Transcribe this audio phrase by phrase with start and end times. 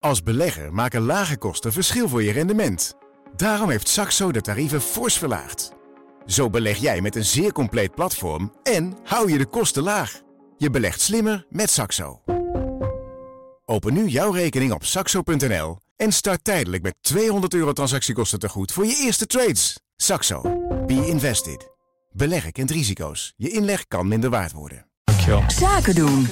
[0.00, 2.94] Als belegger maken lage kosten verschil voor je rendement.
[3.36, 5.72] Daarom heeft Saxo de tarieven fors verlaagd.
[6.26, 10.20] Zo beleg jij met een zeer compleet platform en hou je de kosten laag.
[10.56, 12.20] Je belegt slimmer met Saxo.
[13.64, 18.72] Open nu jouw rekening op saxo.nl en start tijdelijk met 200 euro transactiekosten te goed
[18.72, 19.80] voor je eerste trades.
[19.96, 20.40] Saxo.
[20.86, 21.68] Be invested.
[22.12, 23.32] Beleggen kent risico's.
[23.36, 24.86] Je inleg kan minder waard worden.
[25.04, 25.42] Dankjewel.
[25.50, 26.26] Zaken doen.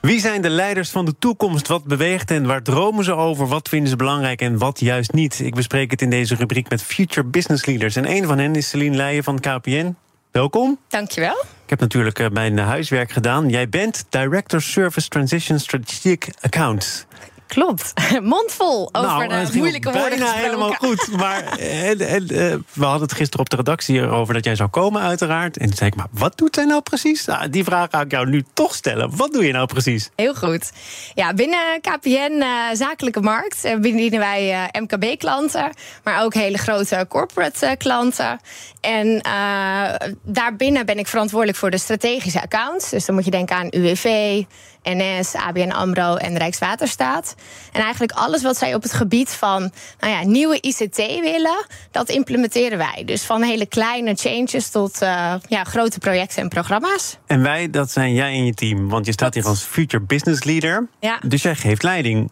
[0.00, 1.68] Wie zijn de leiders van de toekomst?
[1.68, 3.46] Wat beweegt en waar dromen ze over?
[3.46, 5.40] Wat vinden ze belangrijk en wat juist niet?
[5.40, 7.96] Ik bespreek het in deze rubriek met Future Business Leaders.
[7.96, 9.94] En een van hen is Celine Leijen van KPN.
[10.30, 10.78] Welkom.
[10.88, 11.44] Dankjewel.
[11.64, 13.48] Ik heb natuurlijk eh, mijn huiswerk gedaan.
[13.48, 17.06] Jij bent Director Service Transition Strategic Accounts.
[17.50, 17.92] Klopt.
[18.22, 20.50] Mondvol over nou, de het moeilijke bijna woorden gesproken.
[20.50, 21.16] helemaal goed.
[21.16, 24.68] Maar en, en, eh, we hadden het gisteren op de redactie over dat jij zou
[24.68, 25.56] komen, uiteraard.
[25.56, 27.24] En toen zei ik, maar wat doet zij nou precies?
[27.24, 29.16] Nou, die vraag ga ik jou nu toch stellen.
[29.16, 30.10] Wat doe je nou precies?
[30.16, 30.72] Heel goed.
[31.14, 35.72] Ja, binnen KPN, eh, zakelijke markt, eh, bedienen wij eh, MKB-klanten,
[36.04, 38.40] maar ook hele grote corporate eh, klanten.
[38.80, 42.90] En eh, daarbinnen ben ik verantwoordelijk voor de strategische accounts.
[42.90, 44.42] Dus dan moet je denken aan UWV,
[44.82, 47.34] NS, ABN AMRO en Rijkswaterstaat.
[47.72, 52.08] En eigenlijk alles wat zij op het gebied van nou ja, nieuwe ICT willen, dat
[52.08, 53.02] implementeren wij.
[53.04, 57.16] Dus van hele kleine changes tot eh, ja, grote projecten en programma's.
[57.26, 58.88] En wij, dat zijn jij en je team.
[58.88, 60.88] Want je staat hier als Future Business Leader.
[61.00, 61.18] Ja.
[61.26, 62.30] Dus jij geeft leiding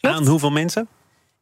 [0.00, 0.16] Klopt.
[0.16, 0.88] aan hoeveel mensen?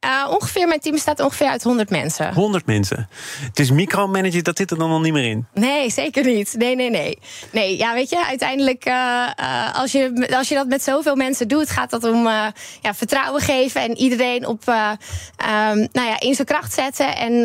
[0.04, 2.34] Uh, ongeveer, mijn team bestaat ongeveer uit 100 mensen.
[2.34, 3.08] 100 mensen.
[3.52, 5.46] Dus micromanager, dat zit er dan al niet meer in.
[5.54, 6.54] Nee, zeker niet.
[6.58, 7.18] Nee, nee, nee.
[7.52, 8.94] Nee, ja, weet je, uiteindelijk, uh,
[9.40, 13.40] uh, als, je, als je dat met zoveel mensen doet, gaat dat om ja, vertrouwen
[13.42, 17.16] geven en iedereen op, um, nou ja, in zijn kracht zetten.
[17.16, 17.42] En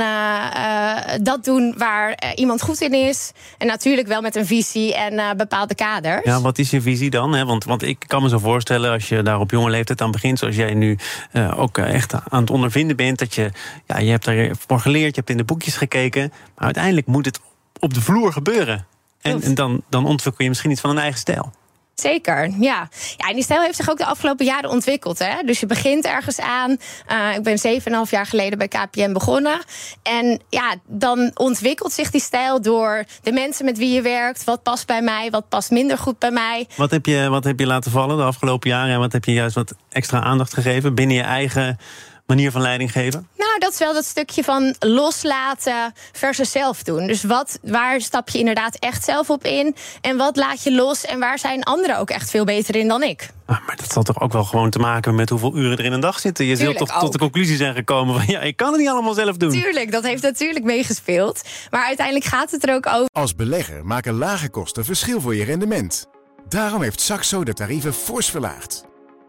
[1.23, 3.32] dat doen waar iemand goed in is.
[3.58, 6.23] En natuurlijk wel met een visie en bepaalde kaders.
[6.23, 7.34] Ja, wat is je visie dan?
[7.34, 7.45] Hè?
[7.45, 10.40] Want, want ik kan me zo voorstellen, als je daar op jonge leeftijd aan begint,
[10.40, 10.98] zoals jij nu
[11.56, 13.52] ook echt aan het ondervinden bent, dat je,
[13.86, 17.39] ja, je hebt daarvoor geleerd, je hebt in de boekjes gekeken, maar uiteindelijk moet het
[17.80, 18.86] op de vloer gebeuren.
[19.21, 21.52] En, en dan, dan ontwikkel je misschien iets van een eigen stijl.
[21.95, 22.89] Zeker, ja.
[23.17, 23.27] ja.
[23.27, 25.20] En die stijl heeft zich ook de afgelopen jaren ontwikkeld.
[25.20, 25.43] Hè?
[25.45, 26.77] Dus je begint ergens aan.
[27.11, 29.59] Uh, ik ben 7,5 jaar geleden bij KPN begonnen.
[30.03, 34.43] En ja, dan ontwikkelt zich die stijl door de mensen met wie je werkt.
[34.43, 36.67] Wat past bij mij, wat past minder goed bij mij.
[36.76, 38.93] Wat heb je, wat heb je laten vallen de afgelopen jaren?
[38.93, 41.77] En wat heb je juist wat extra aandacht gegeven binnen je eigen
[42.28, 43.28] manier van leiding geven?
[43.38, 47.08] Nou, dat is wel dat stukje van loslaten versus zelf doen.
[47.08, 49.76] Dus wat, waar stap je inderdaad echt zelf op in?
[50.02, 51.06] En wat laat je los?
[51.06, 53.30] En waar zijn anderen ook echt veel beter in dan ik?
[53.45, 55.92] Ah, maar dat zal toch ook wel gewoon te maken met hoeveel uren er in
[55.92, 56.45] een dag zitten?
[56.45, 57.00] Je zult toch ook.
[57.00, 59.52] tot de conclusie zijn gekomen van ja, ik kan het niet allemaal zelf doen.
[59.52, 61.42] Tuurlijk, dat heeft natuurlijk meegespeeld.
[61.70, 63.10] Maar uiteindelijk gaat het er ook over.
[63.12, 66.08] Als belegger maken lage kosten verschil voor je rendement.
[66.48, 68.83] Daarom heeft Saxo de tarieven fors verlaagd.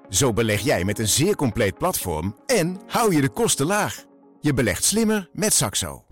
[0.09, 4.05] Zo beleg jij met een zeer compleet platform en hou je de kosten laag.
[4.41, 6.05] Je belegt slimmer met Saxo.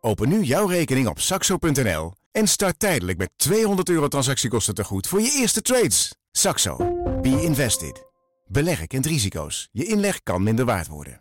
[0.00, 5.06] Open nu jouw rekening op saxo.nl en start tijdelijk met 200 euro transactiekosten te goed
[5.06, 6.14] voor je eerste trades.
[6.30, 6.76] Saxo.
[7.22, 8.04] Be invested.
[8.46, 9.68] Beleggen kent risico's.
[9.72, 11.20] Je inleg kan minder waard worden.